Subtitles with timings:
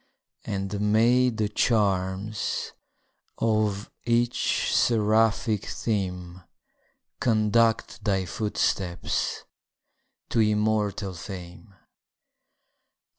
[0.45, 2.71] And may the charms
[3.37, 6.41] of each seraphic theme
[7.19, 9.43] Conduct thy footsteps
[10.29, 11.75] to immortal fame!